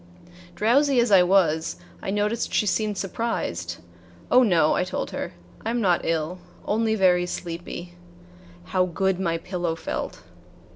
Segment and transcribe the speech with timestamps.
[0.55, 3.77] Drowsy as I was, I noticed she seemed surprised.
[4.31, 7.93] "Oh, no," I told her; "I am not ill, only very sleepy."
[8.63, 10.23] How good my pillow felt!